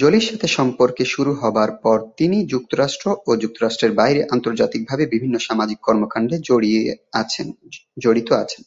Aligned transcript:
জোলির 0.00 0.24
সাথে 0.24 0.46
সম্পর্কে 0.56 1.04
শুরু 1.04 1.32
হবার 1.34 1.70
পর 1.82 1.98
তিনি 2.18 2.36
যুক্তরাষ্ট্র 2.52 3.06
ও 3.26 3.40
যুক্তরাষ্ট্রের 3.42 3.92
বাইরে 3.92 4.20
আন্তর্জাতিকভাবে 4.34 5.04
বিভিন্ন 5.06 5.36
সামাজিক 5.38 5.78
কর্মকাণ্ডে 5.82 6.36
জড়িত 6.44 8.28
আছেন। 8.40 8.62